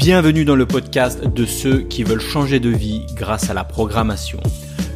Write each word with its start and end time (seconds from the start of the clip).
Bienvenue 0.00 0.46
dans 0.46 0.56
le 0.56 0.64
podcast 0.64 1.26
de 1.26 1.44
ceux 1.44 1.80
qui 1.80 2.04
veulent 2.04 2.22
changer 2.22 2.58
de 2.58 2.70
vie 2.70 3.04
grâce 3.16 3.50
à 3.50 3.54
la 3.54 3.64
programmation. 3.64 4.40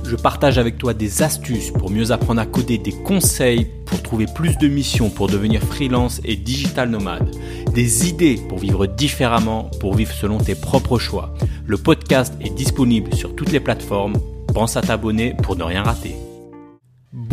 Je 0.02 0.16
partage 0.16 0.56
avec 0.56 0.78
toi 0.78 0.94
des 0.94 1.22
astuces 1.22 1.70
pour 1.72 1.90
mieux 1.90 2.10
apprendre 2.10 2.40
à 2.40 2.46
coder, 2.46 2.78
des 2.78 2.92
conseils 2.92 3.66
pour 3.84 4.02
trouver 4.02 4.24
plus 4.34 4.56
de 4.56 4.66
missions 4.66 5.10
pour 5.10 5.26
devenir 5.26 5.60
freelance 5.60 6.22
et 6.24 6.36
digital 6.36 6.88
nomade, 6.88 7.28
des 7.74 8.08
idées 8.08 8.40
pour 8.48 8.58
vivre 8.58 8.86
différemment, 8.86 9.70
pour 9.78 9.94
vivre 9.94 10.14
selon 10.14 10.38
tes 10.38 10.54
propres 10.54 10.98
choix. 10.98 11.34
Le 11.66 11.76
podcast 11.76 12.32
est 12.40 12.54
disponible 12.54 13.12
sur 13.14 13.36
toutes 13.36 13.52
les 13.52 13.60
plateformes. 13.60 14.16
Pense 14.54 14.78
à 14.78 14.80
t'abonner 14.80 15.34
pour 15.42 15.56
ne 15.56 15.64
rien 15.64 15.82
rater. 15.82 16.14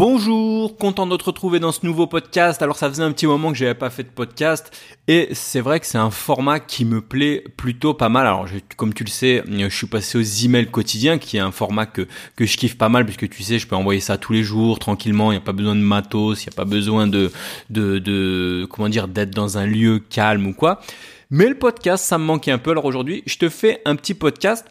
Bonjour, 0.03 0.77
content 0.77 1.05
de 1.05 1.15
te 1.15 1.25
retrouver 1.25 1.59
dans 1.59 1.71
ce 1.71 1.85
nouveau 1.85 2.07
podcast. 2.07 2.59
Alors 2.63 2.75
ça 2.75 2.89
faisait 2.89 3.03
un 3.03 3.11
petit 3.11 3.27
moment 3.27 3.51
que 3.51 3.57
j'avais 3.59 3.75
pas 3.75 3.91
fait 3.91 4.01
de 4.01 4.09
podcast 4.09 4.75
et 5.07 5.29
c'est 5.33 5.59
vrai 5.59 5.79
que 5.79 5.85
c'est 5.85 5.99
un 5.99 6.09
format 6.09 6.59
qui 6.59 6.85
me 6.85 7.01
plaît 7.01 7.43
plutôt 7.55 7.93
pas 7.93 8.09
mal. 8.09 8.25
Alors 8.25 8.47
comme 8.77 8.95
tu 8.95 9.03
le 9.03 9.11
sais, 9.11 9.43
je 9.47 9.69
suis 9.69 9.85
passé 9.85 10.17
aux 10.17 10.21
emails 10.23 10.71
quotidiens 10.71 11.19
qui 11.19 11.37
est 11.37 11.39
un 11.39 11.51
format 11.51 11.85
que 11.85 12.07
que 12.35 12.47
je 12.47 12.57
kiffe 12.57 12.79
pas 12.79 12.89
mal 12.89 13.05
puisque 13.05 13.29
tu 13.29 13.43
sais, 13.43 13.59
je 13.59 13.67
peux 13.67 13.75
envoyer 13.75 14.01
ça 14.01 14.17
tous 14.17 14.33
les 14.33 14.41
jours 14.41 14.79
tranquillement, 14.79 15.31
il 15.31 15.35
n'y 15.35 15.41
a 15.43 15.45
pas 15.45 15.51
besoin 15.51 15.75
de 15.75 15.81
matos, 15.81 16.45
il 16.45 16.49
n'y 16.49 16.53
a 16.55 16.57
pas 16.57 16.65
besoin 16.65 17.05
de 17.05 17.31
de 17.69 17.99
de 17.99 18.67
comment 18.71 18.89
dire 18.89 19.07
d'être 19.07 19.35
dans 19.35 19.59
un 19.59 19.67
lieu 19.67 19.99
calme 19.99 20.47
ou 20.47 20.53
quoi. 20.53 20.81
Mais 21.29 21.47
le 21.47 21.59
podcast, 21.59 22.03
ça 22.03 22.17
me 22.17 22.23
manquait 22.23 22.51
un 22.51 22.57
peu. 22.57 22.71
Alors 22.71 22.85
aujourd'hui, 22.85 23.21
je 23.27 23.37
te 23.37 23.49
fais 23.49 23.83
un 23.85 23.95
petit 23.95 24.15
podcast 24.15 24.65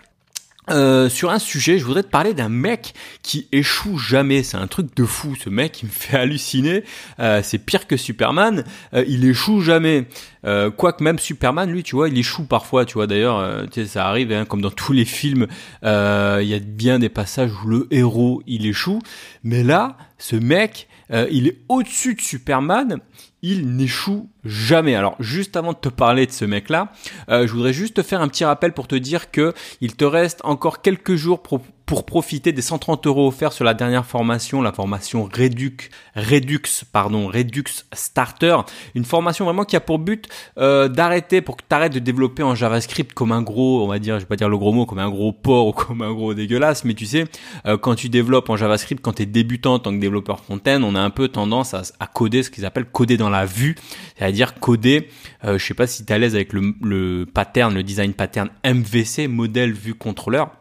euh, 0.70 1.09
sur 1.09 1.30
un 1.30 1.38
sujet, 1.38 1.79
je 1.79 1.84
voudrais 1.84 2.02
te 2.02 2.09
parler 2.09 2.34
d'un 2.34 2.48
mec 2.48 2.95
qui 3.23 3.48
échoue 3.52 3.98
jamais. 3.98 4.42
C'est 4.42 4.56
un 4.56 4.66
truc 4.66 4.95
de 4.97 5.05
fou. 5.05 5.34
Ce 5.37 5.48
mec, 5.48 5.83
il 5.83 5.87
me 5.87 5.91
fait 5.91 6.16
halluciner. 6.19 6.84
Euh, 7.19 7.41
c'est 7.42 7.59
pire 7.59 7.87
que 7.87 7.97
Superman. 7.97 8.65
Euh, 8.95 9.05
il 9.06 9.25
échoue 9.25 9.61
jamais. 9.61 10.06
Quoique 10.43 11.05
même 11.05 11.19
Superman, 11.19 11.71
lui, 11.71 11.83
tu 11.83 11.97
vois, 11.97 12.09
il 12.09 12.17
échoue 12.19 12.45
parfois. 12.45 12.85
Tu 12.85 12.95
vois, 12.95 13.07
d'ailleurs, 13.07 13.67
tu 13.71 13.83
sais, 13.83 13.87
ça 13.87 14.07
arrive, 14.07 14.33
hein, 14.33 14.45
comme 14.45 14.62
dans 14.62 14.70
tous 14.70 14.92
les 14.92 15.05
films, 15.05 15.47
il 15.83 15.89
y 16.47 16.55
a 16.55 16.59
bien 16.59 16.98
des 16.98 17.09
passages 17.09 17.53
où 17.62 17.69
le 17.69 17.89
héros 17.91 18.42
il 18.47 18.67
échoue. 18.67 19.01
Mais 19.45 19.62
là, 19.62 19.97
ce 20.19 20.37
mec, 20.37 20.89
il 21.11 21.47
est 21.47 21.59
au-dessus 21.69 22.14
de 22.14 22.20
Superman 22.20 23.01
il 23.42 23.77
n'échoue 23.77 24.29
jamais. 24.45 24.95
Alors 24.95 25.17
juste 25.20 25.56
avant 25.56 25.73
de 25.73 25.79
te 25.79 25.89
parler 25.89 26.27
de 26.27 26.33
ce 26.33 26.45
mec-là, 26.45 26.92
euh, 27.31 27.47
je 27.47 27.53
voudrais 27.53 27.73
juste 27.73 27.95
te 27.95 28.03
faire 28.03 28.20
un 28.20 28.29
petit 28.29 28.45
rappel 28.45 28.73
pour 28.73 28.86
te 28.86 28.95
dire 28.95 29.31
que 29.31 29.55
il 29.81 29.97
te 29.97 30.05
reste 30.05 30.41
encore 30.45 30.83
quelques 30.83 31.14
jours 31.14 31.42
pour 31.42 31.61
pour 31.91 32.06
profiter 32.06 32.52
des 32.52 32.62
130 32.62 33.08
euros 33.08 33.27
offerts 33.27 33.52
sur 33.52 33.64
la 33.64 33.74
dernière 33.74 34.06
formation, 34.06 34.62
la 34.62 34.70
formation 34.70 35.24
Redux, 35.24 35.91
Redux, 36.14 36.84
pardon, 36.92 37.27
Redux 37.27 37.64
Starter, 37.92 38.58
une 38.94 39.05
formation 39.05 39.44
vraiment 39.44 39.64
qui 39.64 39.74
a 39.74 39.80
pour 39.80 39.98
but 39.98 40.28
euh, 40.56 40.86
d'arrêter, 40.86 41.41
pour 41.41 41.56
que 41.56 41.64
tu 41.68 41.74
arrêtes 41.74 41.92
de 41.92 41.98
développer 41.98 42.44
en 42.44 42.55
JavaScript 42.55 43.12
comme 43.12 43.33
un 43.33 43.42
gros, 43.42 43.83
on 43.83 43.88
va 43.88 43.98
dire, 43.98 44.14
je 44.14 44.20
vais 44.20 44.28
pas 44.28 44.36
dire 44.36 44.48
le 44.48 44.56
gros 44.56 44.72
mot, 44.72 44.86
comme 44.86 45.00
un 45.00 45.11
gros 45.11 45.33
porc 45.33 45.66
ou 45.66 45.72
comme 45.84 46.02
un 46.02 46.12
gros 46.12 46.33
dégueulasse, 46.33 46.84
mais 46.84 46.94
tu 46.94 47.06
sais, 47.06 47.24
euh, 47.66 47.77
quand 47.77 47.96
tu 47.96 48.08
développes 48.08 48.50
en 48.50 48.56
JavaScript, 48.56 49.02
quand 49.02 49.14
tu 49.14 49.22
es 49.22 49.27
débutant 49.27 49.74
en 49.74 49.78
tant 49.80 49.91
que 49.92 49.98
développeur 49.98 50.38
front-end, 50.38 50.84
on 50.84 50.94
a 50.94 51.00
un 51.00 51.11
peu 51.11 51.27
tendance 51.27 51.74
à, 51.74 52.06
coder 52.06 52.44
ce 52.44 52.50
qu'ils 52.50 52.66
appellent 52.66 52.84
coder 52.84 53.16
dans 53.16 53.30
la 53.30 53.46
vue, 53.46 53.74
c'est-à-dire 54.16 54.55
coder, 54.61 55.08
euh, 55.44 55.58
je 55.58 55.66
sais 55.66 55.74
pas 55.74 55.88
si 55.88 56.05
tu 56.05 56.12
es 56.12 56.14
à 56.14 56.18
l'aise 56.18 56.36
avec 56.36 56.52
le, 56.52 56.72
le 56.84 57.27
pattern, 57.27 57.74
le 57.74 57.83
design 57.83 58.14
pattern 58.14 58.48
MVC, 58.64 59.27
modèle 59.27 59.72
vue 59.72 59.94
contrôleur 59.94 60.52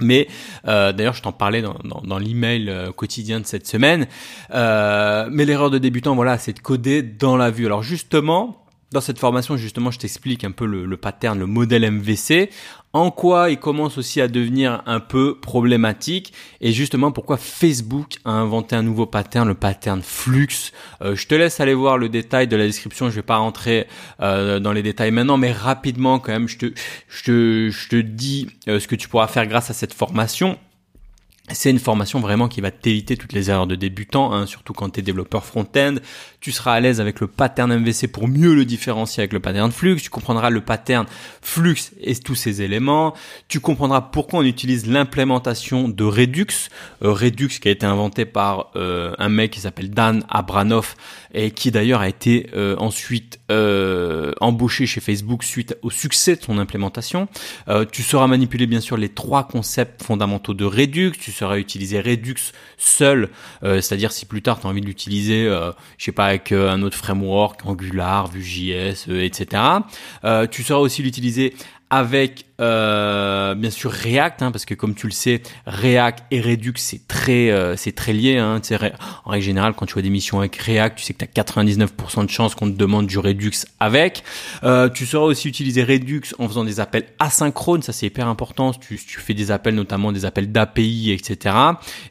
mais 0.00 0.28
euh, 0.66 0.92
d'ailleurs, 0.92 1.14
je 1.14 1.22
t'en 1.22 1.32
parlais 1.32 1.62
dans, 1.62 2.18
l'email 2.18 2.68
euh, 2.68 2.92
quotidien 2.92 3.40
de 3.40 3.46
cette 3.46 3.66
semaine. 3.66 4.06
Euh, 4.52 5.28
mais 5.30 5.44
l'erreur 5.44 5.70
de 5.70 5.78
débutant, 5.78 6.14
voilà, 6.14 6.38
c'est 6.38 6.52
de 6.52 6.58
coder 6.58 7.02
dans 7.02 7.36
la 7.36 7.50
vue. 7.50 7.66
Alors 7.66 7.82
justement, 7.82 8.64
dans 8.92 9.00
cette 9.00 9.18
formation, 9.18 9.56
justement, 9.56 9.90
je 9.90 9.98
t'explique 9.98 10.44
un 10.44 10.50
peu 10.50 10.66
le, 10.66 10.96
pattern, 10.96 11.38
le 11.38 11.46
modèle 11.46 11.90
MVC, 11.90 12.50
en 12.92 13.10
quoi 13.10 13.50
il 13.50 13.58
commence 13.58 13.98
aussi 13.98 14.20
à 14.20 14.28
devenir 14.28 14.82
un 14.86 15.00
peu 15.00 15.38
problématique 15.38 16.32
et 16.60 16.72
justement 16.72 17.12
pourquoi 17.12 17.36
Facebook 17.36 18.16
a 18.24 18.30
inventé 18.30 18.76
un 18.76 18.82
nouveau 18.82 19.06
pattern, 19.06 19.48
le 19.48 19.54
pattern 19.54 20.02
Flux. 20.02 20.72
Euh, 21.02 21.16
je 21.16 21.26
te 21.26 21.34
laisse 21.34 21.60
aller 21.60 21.74
voir 21.74 21.98
le 21.98 22.08
détail 22.08 22.48
de 22.48 22.56
la 22.56 22.66
description, 22.66 23.10
je 23.10 23.16
vais 23.16 23.22
pas 23.22 23.36
rentrer 23.36 23.86
euh, 24.20 24.58
dans 24.58 24.72
les 24.72 24.82
détails 24.82 25.10
maintenant, 25.10 25.36
mais 25.36 25.52
rapidement 25.52 26.18
quand 26.18 26.32
même, 26.32 26.48
je 26.48 26.58
te 26.58 28.00
dis 28.00 28.48
euh, 28.68 28.80
ce 28.80 28.86
que 28.86 28.96
tu 28.96 29.08
pourras 29.08 29.26
faire 29.26 29.46
grâce 29.46 29.70
à 29.70 29.74
cette 29.74 29.94
formation. 29.94 30.58
C'est 31.50 31.70
une 31.70 31.80
formation 31.80 32.20
vraiment 32.20 32.46
qui 32.46 32.60
va 32.60 32.70
t'éviter 32.70 33.16
toutes 33.16 33.32
les 33.32 33.50
erreurs 33.50 33.66
de 33.66 33.74
débutant, 33.74 34.32
hein, 34.32 34.46
surtout 34.46 34.72
quand 34.72 34.90
tu 34.90 35.00
es 35.00 35.02
développeur 35.02 35.44
front-end. 35.44 35.96
Tu 36.40 36.52
seras 36.52 36.74
à 36.74 36.80
l'aise 36.80 37.00
avec 37.00 37.18
le 37.18 37.26
pattern 37.26 37.76
MVC 37.76 38.06
pour 38.06 38.28
mieux 38.28 38.54
le 38.54 38.64
différencier 38.64 39.22
avec 39.22 39.32
le 39.32 39.40
pattern 39.40 39.72
Flux. 39.72 39.96
Tu 39.96 40.08
comprendras 40.08 40.50
le 40.50 40.60
pattern 40.60 41.04
Flux 41.42 41.76
et 42.00 42.14
tous 42.14 42.36
ses 42.36 42.62
éléments. 42.62 43.12
Tu 43.48 43.58
comprendras 43.58 44.00
pourquoi 44.00 44.38
on 44.38 44.44
utilise 44.44 44.86
l'implémentation 44.86 45.88
de 45.88 46.04
Redux. 46.04 46.46
Euh, 47.02 47.12
Redux 47.12 47.48
qui 47.48 47.68
a 47.68 47.72
été 47.72 47.86
inventé 47.86 48.24
par 48.24 48.70
euh, 48.76 49.12
un 49.18 49.28
mec 49.28 49.50
qui 49.50 49.60
s'appelle 49.60 49.90
Dan 49.90 50.24
Abranoff 50.28 50.96
et 51.34 51.50
qui 51.50 51.72
d'ailleurs 51.72 52.00
a 52.00 52.08
été 52.08 52.50
euh, 52.54 52.76
ensuite 52.78 53.40
embauché 54.40 54.86
chez 54.86 55.00
Facebook 55.00 55.44
suite 55.44 55.76
au 55.82 55.90
succès 55.90 56.36
de 56.36 56.42
son 56.42 56.56
implémentation. 56.58 57.28
tu 57.92 58.02
sauras 58.02 58.26
manipuler 58.26 58.66
bien 58.66 58.80
sûr 58.80 58.96
les 58.96 59.10
trois 59.10 59.46
concepts 59.46 60.02
fondamentaux 60.02 60.54
de 60.54 60.64
Redux. 60.64 61.12
Seras 61.32 61.58
utiliser 61.58 62.00
Redux 62.00 62.52
seul, 62.78 63.28
euh, 63.62 63.80
c'est-à-dire 63.80 64.12
si 64.12 64.26
plus 64.26 64.42
tard 64.42 64.60
tu 64.60 64.66
as 64.66 64.70
envie 64.70 64.80
de 64.80 64.86
l'utiliser, 64.86 65.46
euh, 65.46 65.72
je 65.98 66.04
sais 66.04 66.12
pas, 66.12 66.26
avec 66.26 66.52
euh, 66.52 66.70
un 66.70 66.82
autre 66.82 66.96
framework, 66.96 67.64
Angular, 67.64 68.28
Vue.js, 68.28 69.08
etc. 69.08 69.62
tu 70.50 70.62
sauras 70.62 70.80
aussi 70.80 71.02
l'utiliser 71.02 71.54
avec 71.92 72.46
euh, 72.58 73.54
bien 73.54 73.68
sûr 73.68 73.92
React, 73.92 74.40
hein, 74.40 74.50
parce 74.50 74.64
que 74.64 74.72
comme 74.72 74.94
tu 74.94 75.06
le 75.06 75.12
sais, 75.12 75.42
React 75.66 76.24
et 76.30 76.40
Redux 76.40 76.72
c'est 76.76 77.06
très 77.06 77.50
euh, 77.50 77.76
c'est 77.76 77.92
très 77.92 78.14
lié. 78.14 78.38
Hein, 78.38 78.62
en 79.26 79.30
règle 79.30 79.44
générale, 79.44 79.74
quand 79.76 79.84
tu 79.84 79.92
vois 79.92 80.02
des 80.02 80.08
missions 80.08 80.38
avec 80.38 80.56
React, 80.56 80.96
tu 80.96 81.04
sais 81.04 81.12
que 81.12 81.22
tu 81.22 81.40
as 81.40 81.44
99% 81.44 82.24
de 82.24 82.30
chances 82.30 82.54
qu'on 82.54 82.70
te 82.70 82.76
demande 82.76 83.08
du 83.08 83.18
Redux 83.18 83.66
avec. 83.78 84.24
Euh, 84.64 84.88
tu 84.88 85.04
sauras 85.04 85.26
aussi 85.26 85.48
utiliser 85.48 85.84
Redux 85.84 86.22
en 86.38 86.48
faisant 86.48 86.64
des 86.64 86.80
appels 86.80 87.04
asynchrones, 87.18 87.82
ça 87.82 87.92
c'est 87.92 88.06
hyper 88.06 88.26
important. 88.26 88.72
Tu, 88.72 88.96
tu 88.96 89.20
fais 89.20 89.34
des 89.34 89.50
appels, 89.50 89.74
notamment 89.74 90.12
des 90.12 90.24
appels 90.24 90.50
d'API, 90.50 91.10
etc. 91.12 91.54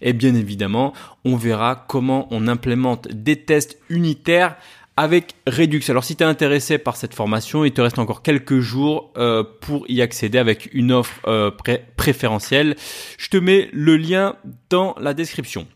Et 0.04 0.14
bien 0.14 0.36
évidemment, 0.36 0.94
on 1.26 1.38
verra 1.38 1.88
comment 1.88 2.28
on 2.30 2.48
implémente 2.48 3.08
des 3.08 3.38
tests 3.38 3.80
unitaires 3.90 4.58
avec 4.98 5.36
Redux. 5.48 5.82
Alors 5.90 6.04
si 6.04 6.16
tu 6.16 6.24
es 6.24 6.28
intéressé 6.28 6.78
par 6.78 6.98
cette 6.98 7.14
formation, 7.14 7.66
il 7.66 7.72
te 7.72 7.82
reste 7.82 8.00
encore 8.00 8.22
quelques 8.22 8.60
jours 8.60 9.12
euh, 9.18 9.44
pour 9.62 9.86
y 9.90 10.02
accéder 10.02 10.38
avec 10.38 10.70
une 10.74 10.92
offre 10.92 11.20
euh, 11.28 11.52
préférentielle. 11.96 12.76
Je 13.18 13.30
te 13.30 13.38
mets 13.38 13.70
le 13.74 13.98
lien 13.98 14.36
dans 14.70 14.96
la 15.00 15.14
description. 15.14 15.68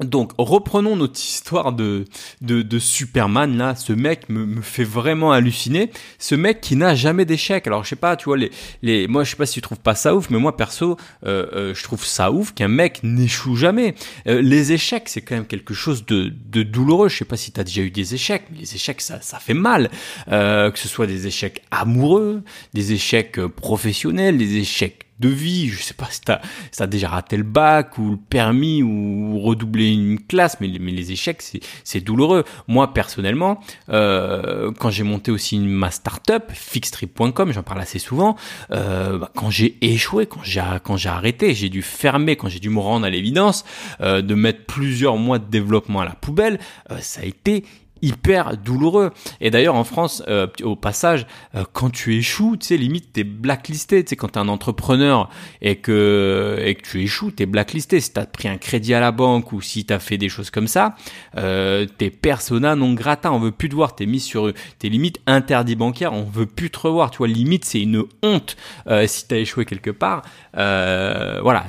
Donc 0.00 0.32
reprenons 0.38 0.96
notre 0.96 1.18
histoire 1.18 1.72
de, 1.72 2.04
de, 2.40 2.78
Superman 2.78 3.56
là. 3.56 3.74
Ce 3.74 3.92
mec 3.92 4.28
me, 4.28 4.46
me, 4.46 4.62
fait 4.62 4.84
vraiment 4.84 5.32
halluciner. 5.32 5.90
Ce 6.18 6.34
mec 6.34 6.60
qui 6.60 6.76
n'a 6.76 6.94
jamais 6.94 7.24
d'échec. 7.24 7.66
Alors 7.66 7.84
je 7.84 7.90
sais 7.90 7.96
pas, 7.96 8.16
tu 8.16 8.26
vois 8.26 8.36
les 8.36 8.50
les 8.82 9.08
moi 9.08 9.24
je 9.24 9.30
sais 9.30 9.36
pas 9.36 9.46
si 9.46 9.54
tu 9.54 9.60
trouves 9.60 9.80
pas 9.80 9.94
ça 9.94 10.14
ouf, 10.14 10.30
mais 10.30 10.38
moi 10.38 10.56
perso 10.56 10.96
euh, 11.24 11.46
euh, 11.52 11.74
je 11.74 11.82
trouve 11.82 12.04
ça 12.04 12.30
ouf 12.30 12.52
qu'un 12.52 12.68
mec 12.68 13.00
n'échoue 13.02 13.56
jamais. 13.56 13.94
Euh, 14.28 14.40
les 14.40 14.72
échecs 14.72 15.08
c'est 15.08 15.20
quand 15.20 15.34
même 15.34 15.46
quelque 15.46 15.74
chose 15.74 16.06
de, 16.06 16.32
de 16.46 16.62
douloureux. 16.62 17.08
Je 17.08 17.16
sais 17.16 17.24
pas 17.24 17.36
si 17.36 17.50
tu 17.50 17.60
as 17.60 17.64
déjà 17.64 17.82
eu 17.82 17.90
des 17.90 18.14
échecs, 18.14 18.44
mais 18.52 18.60
les 18.60 18.74
échecs 18.74 19.00
ça 19.00 19.20
ça 19.20 19.38
fait 19.38 19.54
mal. 19.54 19.90
que 20.28 20.72
ce 20.76 20.88
soit 20.88 21.06
des 21.06 21.26
échecs 21.26 21.62
amoureux, 21.70 22.42
des 22.72 22.92
échecs 22.92 23.40
professionnels, 23.46 24.38
des 24.38 24.56
échecs 24.58 25.07
de 25.20 25.28
vie. 25.28 25.68
Je 25.68 25.82
sais 25.82 25.94
pas 25.94 26.06
si 26.10 26.20
t'as 26.20 26.40
as 26.78 26.86
déjà 26.86 27.08
raté 27.08 27.36
le 27.36 27.42
bac 27.42 27.98
ou 27.98 28.12
le 28.12 28.16
permis 28.16 28.82
ou 28.82 29.40
redoublé 29.40 29.92
une 29.92 30.18
classe, 30.20 30.58
mais, 30.60 30.70
mais 30.80 30.92
les 30.92 31.12
échecs 31.12 31.42
c'est 31.84 32.00
douloureux. 32.00 32.44
Moi 32.66 32.92
personnellement, 32.92 33.60
euh, 33.90 34.72
quand 34.78 34.90
j'ai 34.90 35.04
monté 35.04 35.30
aussi 35.30 35.58
ma 35.58 35.90
startup 35.90 36.44
fixtrip.com, 36.50 37.52
j'en 37.52 37.62
parle 37.62 37.80
assez 37.80 37.98
souvent. 37.98 38.36
Euh, 38.70 39.18
bah, 39.18 39.30
quand 39.34 39.50
j'ai 39.50 39.76
échoué, 39.80 40.26
quand 40.26 40.42
j'ai 40.42 40.62
quand 40.82 40.96
j'ai 40.96 41.08
arrêté, 41.08 41.54
j'ai 41.54 41.68
dû 41.68 41.82
fermer, 41.82 42.36
quand 42.36 42.48
j'ai 42.48 42.60
dû 42.60 42.70
me 42.70 42.80
rendre 42.80 43.06
à 43.06 43.10
l'évidence, 43.10 43.64
euh, 44.00 44.22
de 44.22 44.34
mettre 44.34 44.64
plusieurs 44.66 45.16
mois 45.16 45.38
de 45.38 45.46
développement 45.46 46.00
à 46.00 46.04
la 46.04 46.14
poubelle, 46.14 46.58
euh, 46.90 46.98
ça 47.00 47.22
a 47.22 47.24
été 47.24 47.64
hyper 48.02 48.56
douloureux. 48.56 49.12
Et 49.40 49.50
d'ailleurs 49.50 49.74
en 49.74 49.84
France, 49.84 50.22
euh, 50.28 50.46
au 50.62 50.76
passage, 50.76 51.26
euh, 51.54 51.64
quand 51.72 51.90
tu 51.90 52.16
échoues, 52.16 52.56
tu 52.56 52.66
sais, 52.66 52.76
limite 52.76 53.12
t'es 53.12 53.24
blacklisté. 53.24 54.04
Tu 54.04 54.10
sais, 54.10 54.16
quand 54.16 54.28
t'es 54.28 54.38
un 54.38 54.48
entrepreneur 54.48 55.28
et 55.62 55.76
que 55.76 56.58
et 56.62 56.74
que 56.74 56.82
tu 56.82 57.02
échoues, 57.02 57.30
t'es 57.30 57.46
blacklisté. 57.46 58.00
Si 58.00 58.12
t'as 58.12 58.26
pris 58.26 58.48
un 58.48 58.58
crédit 58.58 58.94
à 58.94 59.00
la 59.00 59.12
banque 59.12 59.52
ou 59.52 59.60
si 59.60 59.84
t'as 59.84 59.98
fait 59.98 60.18
des 60.18 60.28
choses 60.28 60.50
comme 60.50 60.68
ça, 60.68 60.94
euh, 61.36 61.86
t'es 61.98 62.10
persona 62.10 62.76
non 62.76 62.92
grata. 62.94 63.32
On 63.32 63.38
veut 63.38 63.52
plus 63.52 63.68
te 63.68 63.74
voir. 63.74 63.94
T'es 63.94 64.06
mis 64.06 64.20
sur 64.20 64.52
t'es 64.78 64.88
limite 64.88 65.20
interdit 65.26 65.76
bancaire. 65.76 66.12
On 66.12 66.24
veut 66.24 66.46
plus 66.46 66.70
te 66.70 66.78
revoir. 66.78 67.10
Tu 67.10 67.18
vois, 67.18 67.28
limite 67.28 67.64
c'est 67.64 67.80
une 67.80 68.04
honte 68.22 68.56
euh, 68.86 69.06
si 69.06 69.26
t'as 69.26 69.36
échoué 69.36 69.64
quelque 69.64 69.90
part. 69.90 70.22
voilà, 70.54 71.66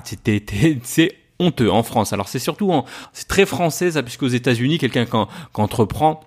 c'est 0.84 1.29
honteux 1.40 1.72
en 1.72 1.84
France. 1.84 2.14
Alors 2.14 2.28
c'est 2.28 2.40
surtout, 2.40 2.72
c'est 3.14 3.28
très 3.28 3.46
français 3.46 3.92
ça, 3.92 4.04
puisqu'aux 4.04 4.28
États-Unis, 4.28 4.78
quelqu'un 4.78 5.06
qui, 5.06 5.62
entreprend 5.62 6.22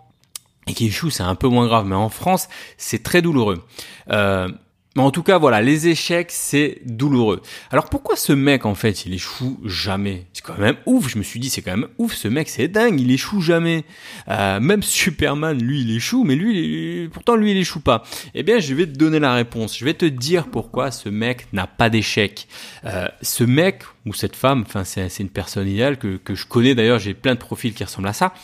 et 0.66 0.74
qui 0.74 0.86
échoue, 0.86 1.10
c'est 1.10 1.22
un 1.22 1.34
peu 1.34 1.48
moins 1.48 1.66
grave. 1.66 1.86
Mais 1.86 1.96
en 1.96 2.08
France, 2.08 2.48
c'est 2.76 3.02
très 3.02 3.22
douloureux. 3.22 3.64
Euh, 4.10 4.48
Mais 4.94 5.02
en 5.02 5.10
tout 5.10 5.22
cas, 5.22 5.38
voilà, 5.38 5.62
les 5.62 5.88
échecs, 5.88 6.30
c'est 6.30 6.82
douloureux. 6.84 7.40
Alors 7.70 7.86
pourquoi 7.88 8.14
ce 8.14 8.32
mec, 8.34 8.66
en 8.66 8.74
fait, 8.74 9.06
il 9.06 9.14
échoue 9.14 9.58
jamais? 9.64 10.26
C'est 10.34 10.44
quand 10.44 10.58
même 10.58 10.76
ouf, 10.84 11.08
je 11.08 11.16
me 11.16 11.22
suis 11.22 11.40
dit, 11.40 11.48
c'est 11.48 11.62
quand 11.62 11.76
même 11.76 11.88
ouf, 11.96 12.14
ce 12.14 12.28
mec, 12.28 12.48
c'est 12.50 12.68
dingue, 12.68 13.00
il 13.00 13.10
échoue 13.10 13.40
jamais. 13.40 13.84
Euh, 14.28 14.60
même 14.60 14.82
Superman, 14.82 15.58
lui, 15.58 15.80
il 15.80 15.96
échoue, 15.96 16.24
mais 16.24 16.34
lui, 16.36 17.08
pourtant, 17.12 17.36
lui, 17.36 17.52
il 17.52 17.56
échoue 17.56 17.80
pas. 17.80 18.02
Eh 18.34 18.42
bien, 18.42 18.60
je 18.60 18.74
vais 18.74 18.86
te 18.86 18.98
donner 18.98 19.18
la 19.18 19.32
réponse. 19.32 19.78
Je 19.78 19.84
vais 19.84 19.94
te 19.94 20.04
dire 20.04 20.48
pourquoi 20.48 20.90
ce 20.90 21.08
mec 21.08 21.46
n'a 21.54 21.66
pas 21.66 21.88
d'échec. 21.88 22.46
Euh, 22.84 23.08
ce 23.22 23.44
mec, 23.44 23.84
ou 24.04 24.12
cette 24.12 24.34
femme, 24.34 24.64
enfin, 24.66 24.84
c'est 24.84 25.20
une 25.20 25.28
personne 25.28 25.68
idéale 25.68 25.96
que, 25.96 26.16
que 26.16 26.34
je 26.34 26.46
connais 26.46 26.74
d'ailleurs, 26.74 26.98
j'ai 26.98 27.14
plein 27.14 27.34
de 27.34 27.38
profils 27.38 27.72
qui 27.72 27.84
ressemblent 27.84 28.08
à 28.08 28.12
ça. 28.12 28.34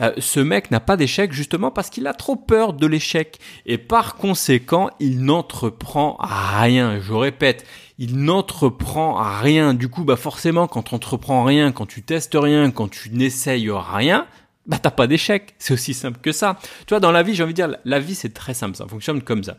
Euh, 0.00 0.12
ce 0.18 0.40
mec 0.40 0.70
n'a 0.70 0.80
pas 0.80 0.96
d'échec 0.96 1.32
justement 1.32 1.70
parce 1.70 1.88
qu'il 1.88 2.06
a 2.06 2.14
trop 2.14 2.34
peur 2.34 2.72
de 2.72 2.86
l'échec 2.86 3.38
et 3.64 3.78
par 3.78 4.16
conséquent 4.16 4.90
il 4.98 5.20
n'entreprend 5.24 6.16
rien. 6.18 7.00
Je 7.00 7.12
répète, 7.12 7.64
il 7.98 8.18
n'entreprend 8.18 9.22
rien. 9.40 9.72
Du 9.74 9.88
coup, 9.88 10.04
bah 10.04 10.16
forcément, 10.16 10.66
quand 10.66 10.84
tu 10.84 10.94
entreprends 10.94 11.44
rien, 11.44 11.70
quand 11.70 11.86
tu 11.86 12.02
testes 12.02 12.36
rien, 12.36 12.70
quand 12.70 12.88
tu 12.88 13.10
n'essayes 13.10 13.70
rien, 13.70 14.26
bah 14.66 14.78
t'as 14.82 14.90
pas 14.90 15.06
d'échec. 15.06 15.54
C'est 15.58 15.74
aussi 15.74 15.94
simple 15.94 16.18
que 16.20 16.32
ça. 16.32 16.58
Tu 16.86 16.90
vois, 16.90 17.00
dans 17.00 17.12
la 17.12 17.22
vie, 17.22 17.34
j'ai 17.34 17.44
envie 17.44 17.54
de 17.54 17.62
dire, 17.62 17.76
la 17.84 18.00
vie 18.00 18.16
c'est 18.16 18.34
très 18.34 18.54
simple, 18.54 18.76
ça 18.76 18.86
fonctionne 18.88 19.22
comme 19.22 19.44
ça. 19.44 19.58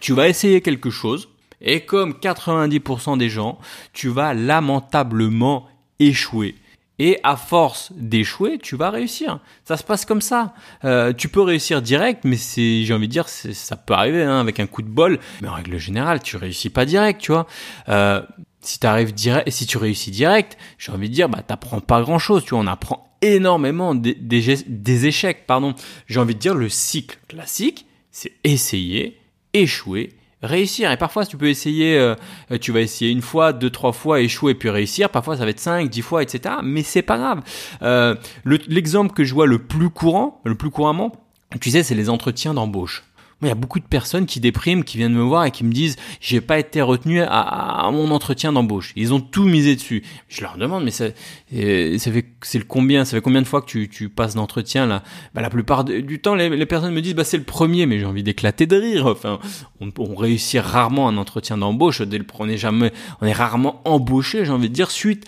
Tu 0.00 0.12
vas 0.12 0.28
essayer 0.28 0.60
quelque 0.60 0.90
chose, 0.90 1.28
et 1.62 1.84
comme 1.84 2.12
90% 2.12 3.18
des 3.18 3.28
gens, 3.28 3.58
tu 3.92 4.08
vas 4.08 4.34
lamentablement 4.34 5.68
échouer. 5.98 6.56
Et 6.98 7.18
à 7.24 7.36
force 7.36 7.90
d'échouer, 7.96 8.58
tu 8.58 8.76
vas 8.76 8.90
réussir. 8.90 9.40
Ça 9.64 9.76
se 9.76 9.82
passe 9.82 10.04
comme 10.04 10.20
ça. 10.20 10.54
Euh, 10.84 11.12
tu 11.12 11.28
peux 11.28 11.40
réussir 11.40 11.82
direct, 11.82 12.24
mais 12.24 12.36
c'est, 12.36 12.84
j'ai 12.84 12.94
envie 12.94 13.08
de 13.08 13.12
dire, 13.12 13.28
ça 13.28 13.76
peut 13.76 13.94
arriver 13.94 14.22
hein, 14.22 14.38
avec 14.38 14.60
un 14.60 14.66
coup 14.66 14.82
de 14.82 14.88
bol. 14.88 15.18
Mais 15.40 15.48
en 15.48 15.54
règle 15.54 15.78
générale, 15.78 16.22
tu 16.22 16.36
réussis 16.36 16.70
pas 16.70 16.84
direct, 16.84 17.20
tu 17.20 17.32
vois. 17.32 17.46
Euh, 17.88 18.22
si 18.60 18.78
direct, 18.78 19.66
tu 19.66 19.78
réussis 19.78 20.10
direct, 20.10 20.56
j'ai 20.78 20.92
envie 20.92 21.08
de 21.08 21.14
dire, 21.14 21.28
bah 21.28 21.42
t'apprends 21.44 21.80
pas 21.80 22.02
grand 22.02 22.18
chose. 22.18 22.44
Tu 22.44 22.50
vois, 22.50 22.60
on 22.60 22.66
apprend 22.66 23.16
énormément 23.20 23.94
des 23.94 25.06
échecs. 25.06 25.46
Pardon. 25.46 25.74
J'ai 26.06 26.20
envie 26.20 26.34
de 26.34 26.40
dire, 26.40 26.54
le 26.54 26.68
cycle 26.68 27.18
classique, 27.26 27.86
c'est 28.12 28.32
essayer, 28.44 29.18
échouer, 29.54 30.12
réussir. 30.42 30.90
Et 30.90 30.96
parfois, 30.96 31.24
tu 31.26 31.36
peux 31.36 31.48
essayer, 31.48 31.98
euh, 31.98 32.14
tu 32.60 32.72
vas 32.72 32.80
essayer 32.80 33.10
une 33.10 33.22
fois, 33.22 33.52
deux, 33.52 33.70
trois 33.70 33.92
fois, 33.92 34.20
échouer 34.20 34.54
puis 34.54 34.70
réussir. 34.70 35.08
Parfois, 35.10 35.36
ça 35.36 35.44
va 35.44 35.50
être 35.50 35.60
cinq, 35.60 35.88
dix 35.88 36.02
fois, 36.02 36.22
etc. 36.22 36.56
Mais 36.62 36.82
c'est 36.82 37.02
pas 37.02 37.18
grave. 37.18 37.42
Euh, 37.82 38.14
L'exemple 38.44 39.12
que 39.12 39.24
je 39.24 39.34
vois 39.34 39.46
le 39.46 39.58
plus 39.58 39.90
courant, 39.90 40.40
le 40.44 40.54
plus 40.54 40.70
couramment, 40.70 41.12
tu 41.60 41.70
sais, 41.70 41.82
c'est 41.82 41.94
les 41.94 42.08
entretiens 42.08 42.54
d'embauche 42.54 43.04
il 43.42 43.48
y 43.48 43.52
a 43.52 43.56
beaucoup 43.56 43.78
de 43.78 43.84
personnes 43.84 44.26
qui 44.26 44.40
dépriment, 44.40 44.84
qui 44.84 44.98
viennent 44.98 45.14
me 45.14 45.22
voir 45.22 45.44
et 45.44 45.50
qui 45.50 45.64
me 45.64 45.72
disent 45.72 45.96
j'ai 46.20 46.40
pas 46.40 46.58
été 46.58 46.82
retenu 46.82 47.22
à, 47.22 47.88
mon 47.92 48.10
entretien 48.10 48.52
d'embauche. 48.52 48.92
Ils 48.96 49.14
ont 49.14 49.20
tout 49.20 49.44
misé 49.44 49.76
dessus. 49.76 50.02
Je 50.28 50.42
leur 50.42 50.56
demande 50.56 50.84
mais 50.84 50.90
ça, 50.90 51.06
euh, 51.54 51.98
ça 51.98 52.12
fait 52.12 52.26
c'est 52.42 52.58
le 52.58 52.64
combien 52.64 53.04
Ça 53.04 53.16
fait 53.16 53.22
combien 53.22 53.42
de 53.42 53.46
fois 53.46 53.62
que 53.62 53.66
tu, 53.66 53.88
tu 53.88 54.08
passes 54.08 54.34
d'entretien 54.34 54.86
là? 54.86 55.02
Bah, 55.34 55.40
la 55.42 55.50
plupart 55.50 55.84
du 55.84 56.20
temps 56.20 56.34
les, 56.34 56.48
les, 56.48 56.66
personnes 56.66 56.92
me 56.92 57.00
disent 57.02 57.14
bah 57.14 57.24
c'est 57.24 57.38
le 57.38 57.44
premier, 57.44 57.86
mais 57.86 57.98
j'ai 57.98 58.06
envie 58.06 58.22
d'éclater 58.22 58.66
de 58.66 58.76
rire. 58.76 59.06
Enfin, 59.06 59.38
on, 59.80 59.90
on 59.98 60.14
réussit 60.14 60.60
rarement 60.60 61.08
un 61.08 61.16
entretien 61.16 61.56
d'embauche. 61.56 62.02
Dès 62.02 62.18
le 62.18 62.24
on 62.42 62.48
est 62.48 62.56
jamais, 62.56 62.92
on 63.20 63.26
est 63.26 63.32
rarement 63.32 63.80
embauché. 63.84 64.44
J'ai 64.44 64.50
envie 64.50 64.68
de 64.68 64.74
dire 64.74 64.90
suite 64.90 65.26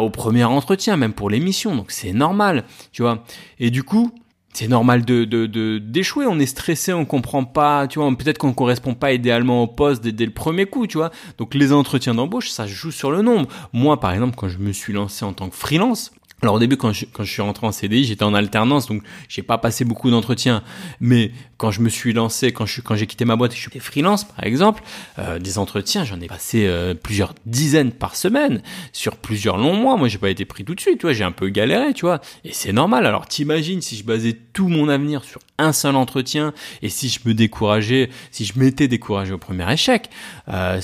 au 0.00 0.10
premier 0.10 0.44
entretien, 0.44 0.96
même 0.96 1.12
pour 1.12 1.30
l'émission. 1.30 1.76
Donc 1.76 1.90
c'est 1.90 2.12
normal, 2.12 2.64
tu 2.92 3.02
vois. 3.02 3.24
Et 3.60 3.70
du 3.70 3.82
coup 3.82 4.12
c'est 4.58 4.66
normal 4.66 5.04
de 5.04 5.78
d'échouer. 5.78 6.26
on 6.26 6.40
est 6.40 6.46
stressé, 6.46 6.92
on 6.92 7.04
comprend 7.04 7.44
pas, 7.44 7.86
tu 7.86 8.00
vois. 8.00 8.10
Peut-être 8.16 8.38
qu'on 8.38 8.52
correspond 8.52 8.94
pas 8.94 9.12
idéalement 9.12 9.62
au 9.62 9.66
poste 9.68 10.02
dès, 10.02 10.10
dès, 10.10 10.26
le 10.26 10.32
premier 10.32 10.66
coup, 10.66 10.88
tu 10.88 10.96
vois. 10.96 11.12
Donc 11.38 11.54
les 11.54 11.72
entretiens 11.72 12.14
d'embauche, 12.14 12.50
ça 12.50 12.66
joue 12.66 12.90
sur 12.90 13.12
le 13.12 13.22
nombre. 13.22 13.48
Moi, 13.72 14.00
par 14.00 14.12
exemple, 14.12 14.34
quand 14.36 14.48
je 14.48 14.58
me 14.58 14.72
suis 14.72 14.92
lancé 14.92 15.24
en 15.24 15.32
tant 15.32 15.48
que 15.48 15.54
freelance, 15.54 16.10
alors 16.40 16.54
au 16.54 16.58
début, 16.60 16.76
quand 16.76 16.92
je, 16.92 17.04
quand 17.12 17.24
je 17.24 17.32
suis 17.32 17.42
rentré 17.42 17.66
en 17.66 17.72
CDI, 17.72 18.04
j'étais 18.04 18.22
en 18.22 18.32
alternance, 18.32 18.86
donc 18.86 19.02
j'ai 19.28 19.42
pas 19.42 19.58
passé 19.58 19.84
beaucoup 19.84 20.08
d'entretiens. 20.08 20.62
Mais 21.00 21.32
quand 21.56 21.72
je 21.72 21.80
me 21.80 21.88
suis 21.88 22.12
lancé, 22.12 22.52
quand 22.52 22.64
je 22.64 22.80
quand 22.80 22.94
j'ai 22.94 23.08
quitté 23.08 23.24
ma 23.24 23.34
boîte, 23.34 23.54
je 23.54 23.58
suis 23.58 23.80
freelance 23.80 24.22
par 24.22 24.44
exemple, 24.44 24.82
euh, 25.18 25.40
des 25.40 25.58
entretiens, 25.58 26.04
j'en 26.04 26.20
ai 26.20 26.28
passé 26.28 26.66
euh, 26.66 26.94
plusieurs 26.94 27.34
dizaines 27.44 27.90
par 27.90 28.14
semaine 28.14 28.62
sur 28.92 29.16
plusieurs 29.16 29.58
longs 29.58 29.74
mois. 29.74 29.96
Moi, 29.96 30.06
j'ai 30.06 30.18
pas 30.18 30.30
été 30.30 30.44
pris 30.44 30.64
tout 30.64 30.76
de 30.76 30.80
suite, 30.80 30.98
tu 31.00 31.06
vois, 31.06 31.12
j'ai 31.12 31.24
un 31.24 31.32
peu 31.32 31.48
galéré, 31.48 31.92
tu 31.92 32.02
vois. 32.02 32.20
Et 32.44 32.52
c'est 32.52 32.72
normal. 32.72 33.04
Alors 33.04 33.26
t'imagines 33.26 33.82
si 33.82 33.96
je 33.96 34.04
basais 34.04 34.36
tout 34.52 34.68
mon 34.68 34.88
avenir 34.88 35.24
sur 35.24 35.40
un 35.58 35.72
seul 35.72 35.96
entretien 35.96 36.54
et 36.82 36.88
si 36.88 37.08
je 37.08 37.18
me 37.26 37.34
décourageais, 37.34 38.10
si 38.30 38.44
je 38.44 38.56
m'étais 38.58 38.86
découragé 38.86 39.32
au 39.32 39.38
premier 39.38 39.70
échec, 39.72 40.08
euh, 40.48 40.80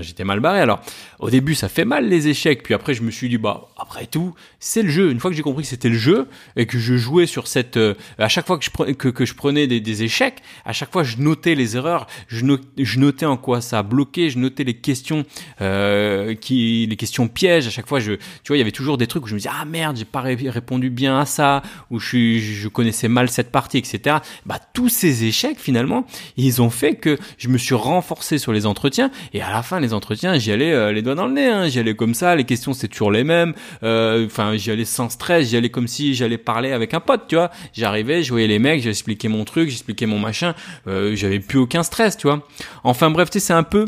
j'étais 0.00 0.24
mal 0.24 0.40
barré. 0.40 0.58
Alors 0.58 0.80
au 1.20 1.30
début, 1.30 1.54
ça 1.54 1.68
fait 1.68 1.84
mal 1.84 2.08
les 2.08 2.26
échecs, 2.26 2.64
puis 2.64 2.74
après 2.74 2.94
je 2.94 3.02
me 3.02 3.12
suis 3.12 3.28
dit 3.28 3.38
bah 3.38 3.68
après 3.78 4.06
tout 4.06 4.34
c'est 4.72 4.82
le 4.82 4.88
jeu. 4.88 5.10
Une 5.10 5.20
fois 5.20 5.30
que 5.30 5.36
j'ai 5.36 5.42
compris 5.42 5.64
que 5.64 5.68
c'était 5.68 5.90
le 5.90 5.98
jeu 5.98 6.28
et 6.56 6.64
que 6.64 6.78
je 6.78 6.96
jouais 6.96 7.26
sur 7.26 7.46
cette, 7.46 7.76
euh, 7.76 7.92
à 8.18 8.28
chaque 8.28 8.46
fois 8.46 8.56
que 8.56 8.64
je 8.64 8.70
prenais, 8.70 8.94
que, 8.94 9.24
je 9.26 9.34
prenais 9.34 9.66
des, 9.66 9.80
des, 9.80 10.02
échecs, 10.02 10.38
à 10.64 10.72
chaque 10.72 10.90
fois 10.90 11.02
je 11.02 11.18
notais 11.18 11.54
les 11.54 11.76
erreurs, 11.76 12.06
je, 12.26 12.46
je 12.78 12.98
notais 12.98 13.26
en 13.26 13.36
quoi 13.36 13.60
ça 13.60 13.80
a 13.80 13.82
bloqué, 13.82 14.30
je 14.30 14.38
notais 14.38 14.64
les 14.64 14.72
questions 14.72 15.26
euh, 15.60 16.34
qui, 16.34 16.86
les 16.88 16.96
questions 16.96 17.28
pièges. 17.28 17.66
À 17.66 17.70
chaque 17.70 17.86
fois, 17.86 18.00
je, 18.00 18.12
tu 18.12 18.48
vois, 18.48 18.56
il 18.56 18.60
y 18.60 18.62
avait 18.62 18.72
toujours 18.72 18.96
des 18.96 19.06
trucs 19.06 19.24
où 19.24 19.26
je 19.26 19.34
me 19.34 19.40
disais 19.40 19.50
ah 19.52 19.66
merde, 19.66 19.98
j'ai 19.98 20.06
pas 20.06 20.22
répondu 20.22 20.88
bien 20.88 21.18
à 21.18 21.26
ça, 21.26 21.60
ou 21.90 22.00
je, 22.00 22.38
je 22.38 22.68
connaissais 22.68 23.08
mal 23.08 23.28
cette 23.28 23.52
partie, 23.52 23.76
etc. 23.76 24.16
Bah 24.46 24.58
tous 24.72 24.88
ces 24.88 25.24
échecs 25.24 25.58
finalement, 25.60 26.06
ils 26.38 26.62
ont 26.62 26.70
fait 26.70 26.94
que 26.94 27.18
je 27.36 27.48
me 27.48 27.58
suis 27.58 27.74
renforcé 27.74 28.38
sur 28.38 28.54
les 28.54 28.64
entretiens 28.64 29.10
et 29.34 29.42
à 29.42 29.50
la 29.50 29.62
fin 29.62 29.80
les 29.80 29.92
entretiens, 29.92 30.38
j'y 30.38 30.50
allais 30.50 30.72
euh, 30.72 30.92
les 30.92 31.02
doigts 31.02 31.14
dans 31.14 31.26
le 31.26 31.34
nez, 31.34 31.48
hein, 31.48 31.68
j'y 31.68 31.78
allais 31.78 31.94
comme 31.94 32.14
ça, 32.14 32.34
les 32.36 32.44
questions 32.44 32.72
c'est 32.72 32.88
toujours 32.88 33.10
les 33.10 33.22
mêmes. 33.24 33.52
Euh, 33.82 34.24
enfin 34.24 34.56
j'y 34.62 34.70
allais 34.70 34.84
sans 34.84 35.08
stress, 35.08 35.50
j'y 35.50 35.56
allais 35.56 35.70
comme 35.70 35.88
si 35.88 36.14
j'allais 36.14 36.38
parler 36.38 36.72
avec 36.72 36.94
un 36.94 37.00
pote, 37.00 37.22
tu 37.28 37.34
vois. 37.34 37.50
J'arrivais, 37.72 38.22
je 38.22 38.30
voyais 38.30 38.46
les 38.46 38.58
mecs, 38.58 38.82
j'expliquais 38.82 39.28
mon 39.28 39.44
truc, 39.44 39.68
j'expliquais 39.68 40.06
mon 40.06 40.18
machin, 40.18 40.54
euh, 40.86 41.14
j'avais 41.16 41.40
plus 41.40 41.58
aucun 41.58 41.82
stress, 41.82 42.16
tu 42.16 42.26
vois. 42.26 42.46
Enfin 42.84 43.10
bref, 43.10 43.30
tu 43.30 43.40
sais, 43.40 43.46
c'est 43.46 43.52
un 43.52 43.62
peu 43.62 43.86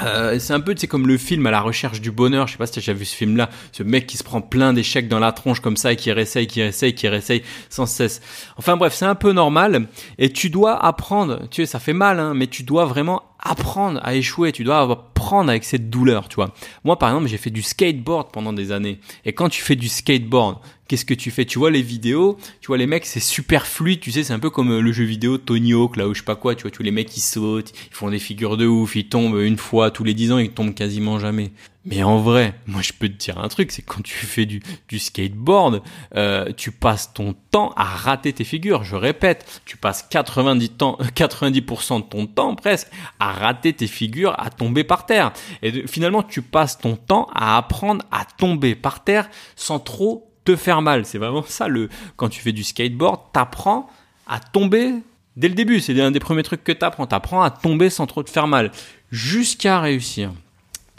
euh, 0.00 0.38
c'est 0.38 0.52
un 0.52 0.60
peu, 0.60 0.74
c'est 0.76 0.86
comme 0.86 1.06
le 1.06 1.16
film 1.18 1.46
à 1.46 1.50
la 1.50 1.60
recherche 1.60 2.00
du 2.00 2.10
bonheur. 2.10 2.46
Je 2.46 2.52
sais 2.52 2.58
pas 2.58 2.66
si 2.66 2.72
tu 2.72 2.78
as 2.78 2.82
déjà 2.82 2.92
vu 2.92 3.04
ce 3.04 3.14
film-là. 3.14 3.50
Ce 3.72 3.82
mec 3.82 4.06
qui 4.06 4.16
se 4.16 4.24
prend 4.24 4.40
plein 4.40 4.72
d'échecs 4.72 5.08
dans 5.08 5.18
la 5.18 5.32
tronche 5.32 5.60
comme 5.60 5.76
ça 5.76 5.92
et 5.92 5.96
qui 5.96 6.10
réessaye, 6.10 6.46
qui 6.46 6.62
réessaye, 6.62 6.94
qui 6.94 7.08
réessaye 7.08 7.42
sans 7.68 7.86
cesse. 7.86 8.20
Enfin 8.56 8.76
bref, 8.76 8.94
c'est 8.94 9.04
un 9.04 9.14
peu 9.14 9.32
normal. 9.32 9.86
Et 10.18 10.32
tu 10.32 10.50
dois 10.50 10.82
apprendre. 10.84 11.48
Tu 11.50 11.62
sais, 11.62 11.66
ça 11.66 11.78
fait 11.78 11.92
mal, 11.92 12.18
hein, 12.18 12.34
mais 12.34 12.46
tu 12.46 12.62
dois 12.62 12.84
vraiment 12.86 13.22
apprendre 13.42 14.00
à 14.02 14.14
échouer, 14.14 14.52
tu 14.52 14.64
dois 14.64 14.80
apprendre 14.80 15.50
avec 15.50 15.64
cette 15.64 15.90
douleur, 15.90 16.28
tu 16.28 16.36
vois. 16.36 16.54
Moi, 16.84 16.98
par 16.98 17.10
exemple, 17.10 17.26
j'ai 17.26 17.38
fait 17.38 17.50
du 17.50 17.62
skateboard 17.62 18.30
pendant 18.32 18.52
des 18.52 18.72
années. 18.72 19.00
Et 19.24 19.32
quand 19.32 19.48
tu 19.48 19.62
fais 19.62 19.76
du 19.76 19.88
skateboard, 19.88 20.58
qu'est-ce 20.92 21.06
que 21.06 21.14
tu 21.14 21.30
fais? 21.30 21.46
Tu 21.46 21.58
vois 21.58 21.70
les 21.70 21.80
vidéos, 21.80 22.36
tu 22.60 22.66
vois 22.66 22.76
les 22.76 22.86
mecs, 22.86 23.06
c'est 23.06 23.18
super 23.18 23.66
fluide, 23.66 24.00
tu 24.00 24.12
sais, 24.12 24.24
c'est 24.24 24.34
un 24.34 24.38
peu 24.38 24.50
comme 24.50 24.72
euh, 24.72 24.80
le 24.82 24.92
jeu 24.92 25.04
vidéo 25.04 25.38
Tony 25.38 25.72
Hawk, 25.72 25.96
là 25.96 26.06
où 26.06 26.12
je 26.12 26.18
sais 26.18 26.24
pas 26.26 26.36
quoi, 26.36 26.54
tu 26.54 26.64
vois, 26.64 26.70
tous 26.70 26.82
les 26.82 26.90
mecs 26.90 27.08
qui 27.08 27.20
sautent, 27.20 27.72
ils 27.90 27.94
font 27.94 28.10
des 28.10 28.18
figures 28.18 28.58
de 28.58 28.66
ouf, 28.66 28.94
ils 28.94 29.08
tombent 29.08 29.40
une 29.40 29.56
fois 29.56 29.90
tous 29.90 30.04
les 30.04 30.12
dix 30.12 30.32
ans, 30.32 30.38
ils 30.38 30.50
tombent 30.50 30.74
quasiment 30.74 31.18
jamais. 31.18 31.50
Mais 31.86 32.02
en 32.02 32.18
vrai, 32.18 32.52
moi 32.66 32.82
je 32.82 32.92
peux 32.92 33.08
te 33.08 33.14
dire 33.14 33.38
un 33.38 33.48
truc, 33.48 33.72
c'est 33.72 33.80
quand 33.80 34.02
tu 34.02 34.26
fais 34.26 34.44
du, 34.44 34.62
du 34.86 34.98
skateboard, 34.98 35.80
euh, 36.14 36.52
tu 36.58 36.72
passes 36.72 37.14
ton 37.14 37.34
temps 37.50 37.72
à 37.74 37.84
rater 37.84 38.34
tes 38.34 38.44
figures. 38.44 38.84
Je 38.84 38.94
répète, 38.94 39.62
tu 39.64 39.78
passes 39.78 40.02
90 40.10 40.68
temps, 40.72 40.98
90% 41.00 42.00
de 42.00 42.02
ton 42.02 42.26
temps 42.26 42.54
presque 42.54 42.88
à 43.18 43.32
rater 43.32 43.72
tes 43.72 43.86
figures, 43.86 44.38
à 44.38 44.50
tomber 44.50 44.84
par 44.84 45.06
terre. 45.06 45.32
Et 45.62 45.86
finalement, 45.86 46.22
tu 46.22 46.42
passes 46.42 46.76
ton 46.76 46.96
temps 46.96 47.28
à 47.34 47.56
apprendre 47.56 48.04
à 48.10 48.26
tomber 48.26 48.74
par 48.74 49.04
terre 49.04 49.30
sans 49.56 49.78
trop 49.78 50.28
te 50.44 50.56
faire 50.56 50.82
mal. 50.82 51.04
C'est 51.06 51.18
vraiment 51.18 51.44
ça 51.46 51.68
le 51.68 51.88
quand 52.16 52.28
tu 52.28 52.40
fais 52.40 52.52
du 52.52 52.64
skateboard, 52.64 53.20
t'apprends 53.32 53.88
à 54.26 54.40
tomber 54.40 54.94
dès 55.36 55.48
le 55.48 55.54
début. 55.54 55.80
C'est 55.80 55.98
un 56.00 56.10
des 56.10 56.20
premiers 56.20 56.42
trucs 56.42 56.64
que 56.64 56.72
t'apprends. 56.72 57.06
T'apprends 57.06 57.42
à 57.42 57.50
tomber 57.50 57.90
sans 57.90 58.06
trop 58.06 58.22
te 58.22 58.30
faire 58.30 58.46
mal 58.46 58.70
jusqu'à 59.10 59.80
réussir. 59.80 60.30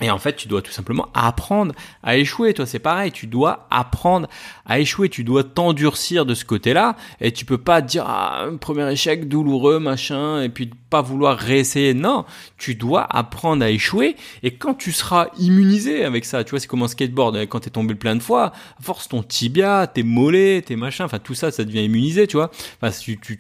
Et 0.03 0.12
en 0.12 0.19
fait, 0.19 0.36
tu 0.36 0.50
dois 0.50 0.62
tout 0.62 0.74
simplement 0.74 1.07
apprendre 1.13 1.74
à 2.03 2.17
échouer. 2.17 2.53
Toi, 2.53 2.65
c'est 2.65 2.77
pareil. 2.77 3.13
Tu 3.13 3.25
dois 3.25 3.67
apprendre 3.72 4.27
à 4.65 4.79
échouer. 4.79 5.07
Tu 5.07 5.24
dois 5.24 5.45
t'endurcir 5.45 6.25
de 6.25 6.33
ce 6.33 6.43
côté-là. 6.43 6.98
Et 7.22 7.31
tu 7.31 7.45
peux 7.45 7.57
pas 7.57 7.81
dire, 7.81 8.03
ah, 8.05 8.48
premier 8.60 8.91
échec 8.91 9.29
douloureux, 9.29 9.79
machin, 9.79 10.41
et 10.41 10.50
puis 10.50 10.69
pas 10.89 11.01
vouloir 11.01 11.38
réessayer. 11.38 11.93
Non. 11.93 12.25
Tu 12.57 12.75
dois 12.75 13.07
apprendre 13.15 13.63
à 13.63 13.69
échouer. 13.69 14.17
Et 14.43 14.55
quand 14.55 14.74
tu 14.74 14.91
seras 14.91 15.27
immunisé 15.39 16.03
avec 16.03 16.25
ça, 16.25 16.43
tu 16.43 16.50
vois, 16.50 16.60
c'est 16.60 16.67
comme 16.67 16.83
un 16.83 16.89
skateboard. 16.89 17.38
Quand 17.48 17.62
t'es 17.62 17.69
tombé 17.69 17.95
plein 17.95 18.17
de 18.17 18.22
fois, 18.22 18.51
force 18.81 19.07
ton 19.07 19.24
tibia, 19.24 19.88
tes 19.88 20.03
mollets, 20.03 20.63
tes 20.63 20.75
machins, 20.75 21.05
enfin, 21.05 21.19
tout 21.19 21.33
ça, 21.33 21.50
ça 21.50 21.63
devient 21.63 21.86
immunisé, 21.86 22.27
tu 22.27 22.36
vois. 22.36 22.51
Enfin, 22.81 22.93
tu, 23.00 23.17
tu 23.17 23.38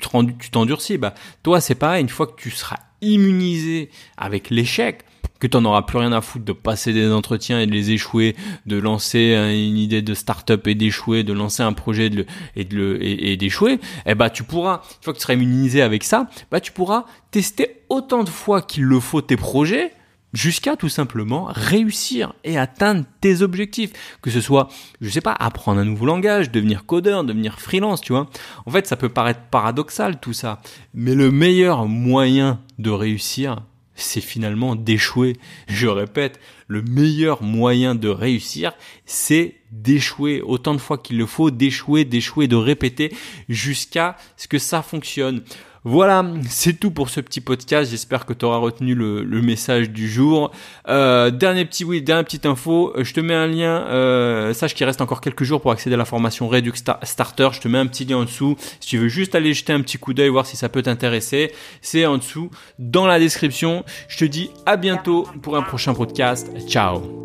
t'endurcis. 0.49 0.97
Bah, 0.97 1.13
toi, 1.43 1.59
c'est 1.59 1.75
pareil. 1.75 2.01
Une 2.01 2.07
fois 2.07 2.27
que 2.27 2.39
tu 2.41 2.51
seras 2.51 2.77
immunisé 3.01 3.89
avec 4.15 4.49
l'échec, 4.49 5.03
que 5.43 5.47
tu 5.49 5.57
n'en 5.57 5.65
auras 5.65 5.81
plus 5.81 5.97
rien 5.97 6.13
à 6.13 6.21
foutre 6.21 6.45
de 6.45 6.53
passer 6.53 6.93
des 6.93 7.11
entretiens 7.11 7.59
et 7.59 7.67
de 7.67 7.71
les 7.73 7.91
échouer, 7.91 8.33
de 8.65 8.77
lancer 8.77 9.33
une 9.35 9.77
idée 9.77 10.01
de 10.01 10.13
start-up 10.13 10.65
et 10.67 10.73
d'échouer, 10.73 11.23
de 11.23 11.33
lancer 11.33 11.61
un 11.63 11.73
projet 11.73 12.09
de 12.09 12.25
et 12.55 12.63
de 12.63 12.77
le, 12.77 13.03
et, 13.03 13.35
d'échouer, 13.35 13.81
eh 14.05 14.15
bah 14.15 14.29
tu 14.29 14.43
pourras, 14.43 14.75
une 14.75 15.03
fois 15.03 15.11
que 15.11 15.17
tu 15.17 15.23
seras 15.23 15.33
immunisé 15.33 15.81
avec 15.81 16.05
ça, 16.05 16.29
bah 16.49 16.61
tu 16.61 16.71
pourras 16.71 17.03
tester 17.31 17.81
autant 17.89 18.23
de 18.23 18.29
fois 18.29 18.61
qu'il 18.61 18.83
le 18.83 19.01
faut 19.01 19.19
tes 19.19 19.35
projets 19.35 19.91
jusqu'à 20.31 20.77
tout 20.77 20.87
simplement 20.87 21.49
réussir 21.49 22.33
et 22.45 22.57
atteindre 22.57 23.03
tes 23.19 23.41
objectifs. 23.41 23.91
Que 24.21 24.31
ce 24.31 24.39
soit, 24.39 24.69
je 25.01 25.09
sais 25.09 25.19
pas, 25.19 25.35
apprendre 25.37 25.81
un 25.81 25.85
nouveau 25.85 26.05
langage, 26.05 26.51
devenir 26.51 26.85
codeur, 26.85 27.25
devenir 27.25 27.59
freelance, 27.59 27.99
tu 27.99 28.13
vois. 28.13 28.29
En 28.65 28.71
fait, 28.71 28.87
ça 28.87 28.95
peut 28.95 29.09
paraître 29.09 29.41
paradoxal 29.51 30.21
tout 30.21 30.31
ça, 30.31 30.61
mais 30.93 31.15
le 31.15 31.31
meilleur 31.31 31.85
moyen 31.85 32.61
de 32.79 32.91
réussir, 32.91 33.57
c'est 33.95 34.21
finalement 34.21 34.75
d'échouer. 34.75 35.37
Je 35.67 35.87
répète, 35.87 36.39
le 36.67 36.81
meilleur 36.81 37.43
moyen 37.43 37.95
de 37.95 38.09
réussir, 38.09 38.73
c'est 39.05 39.55
d'échouer 39.71 40.41
autant 40.41 40.73
de 40.73 40.79
fois 40.79 40.97
qu'il 40.97 41.17
le 41.17 41.25
faut, 41.25 41.51
d'échouer, 41.51 42.05
d'échouer, 42.05 42.47
de 42.47 42.55
répéter 42.55 43.13
jusqu'à 43.49 44.17
ce 44.37 44.47
que 44.47 44.59
ça 44.59 44.81
fonctionne. 44.81 45.43
Voilà, 45.85 46.25
c'est 46.47 46.79
tout 46.79 46.91
pour 46.91 47.09
ce 47.09 47.19
petit 47.19 47.41
podcast. 47.41 47.91
J'espère 47.91 48.25
que 48.25 48.33
tu 48.33 48.45
auras 48.45 48.57
retenu 48.57 48.95
le, 48.95 49.41
message 49.41 49.89
du 49.89 50.09
jour. 50.09 50.51
Euh, 50.87 51.29
dernier 51.29 51.65
petit 51.65 51.83
oui, 51.83 52.01
dernière 52.01 52.23
petite 52.23 52.45
info. 52.45 52.93
Je 52.97 53.13
te 53.13 53.19
mets 53.19 53.33
un 53.33 53.47
lien. 53.47 53.85
Euh, 53.87 54.53
sache 54.53 54.75
qu'il 54.75 54.85
reste 54.85 55.01
encore 55.01 55.19
quelques 55.19 55.43
jours 55.43 55.61
pour 55.61 55.71
accéder 55.71 55.95
à 55.95 55.97
la 55.97 56.05
formation 56.05 56.47
Redux 56.47 56.73
Starter. 57.03 57.49
Je 57.51 57.59
te 57.59 57.67
mets 57.67 57.79
un 57.79 57.87
petit 57.87 58.05
lien 58.05 58.17
en 58.17 58.23
dessous. 58.23 58.55
Si 58.79 58.89
tu 58.89 58.97
veux 58.97 59.09
juste 59.09 59.35
aller 59.35 59.53
jeter 59.53 59.73
un 59.73 59.81
petit 59.81 59.97
coup 59.97 60.13
d'œil, 60.13 60.29
voir 60.29 60.45
si 60.45 60.55
ça 60.55 60.69
peut 60.69 60.83
t'intéresser, 60.83 61.51
c'est 61.81 62.05
en 62.05 62.17
dessous 62.17 62.49
dans 62.79 63.05
la 63.05 63.19
description. 63.19 63.83
Je 64.07 64.17
te 64.19 64.25
dis 64.25 64.51
à 64.65 64.77
bientôt 64.77 65.27
pour 65.41 65.57
un 65.57 65.63
prochain 65.63 65.93
podcast. 65.93 66.49
Ciao. 66.67 67.22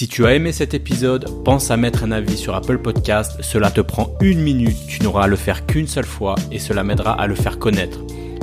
Si 0.00 0.08
tu 0.08 0.24
as 0.24 0.34
aimé 0.34 0.50
cet 0.50 0.72
épisode, 0.72 1.26
pense 1.44 1.70
à 1.70 1.76
mettre 1.76 2.04
un 2.04 2.10
avis 2.10 2.38
sur 2.38 2.54
Apple 2.54 2.78
Podcast. 2.78 3.36
Cela 3.42 3.70
te 3.70 3.82
prend 3.82 4.16
une 4.22 4.40
minute, 4.40 4.78
tu 4.88 5.02
n'auras 5.02 5.24
à 5.24 5.26
le 5.26 5.36
faire 5.36 5.66
qu'une 5.66 5.86
seule 5.86 6.06
fois 6.06 6.36
et 6.50 6.58
cela 6.58 6.82
m'aidera 6.82 7.12
à 7.20 7.26
le 7.26 7.34
faire 7.34 7.58
connaître. 7.58 7.98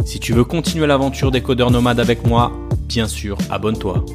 Si 0.06 0.20
tu 0.20 0.34
veux 0.34 0.44
continuer 0.44 0.86
l'aventure 0.86 1.32
des 1.32 1.42
codeurs 1.42 1.72
nomades 1.72 2.00
avec 2.00 2.28
moi, 2.28 2.52
bien 2.88 3.08
sûr, 3.08 3.40
abonne-toi. 3.50 4.06